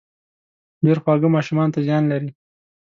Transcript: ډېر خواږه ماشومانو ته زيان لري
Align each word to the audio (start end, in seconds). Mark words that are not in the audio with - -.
ډېر 0.85 0.97
خواږه 1.03 1.27
ماشومانو 1.35 1.73
ته 1.75 1.79
زيان 1.87 2.03
لري 2.11 2.29